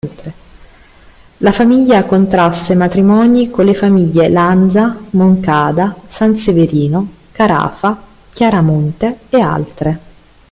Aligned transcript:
La 1.37 1.51
famiglia 1.51 2.05
contrasse 2.05 2.73
matrimoni 2.73 3.51
con 3.51 3.65
le 3.65 3.75
famiglie 3.75 4.29
Lanza, 4.29 4.97
Moncada, 5.11 5.95
Sanseverino, 6.07 7.07
Carafa, 7.31 8.01
Chiaramonte 8.33 9.17
e 9.29 9.39
altre. 9.39 9.99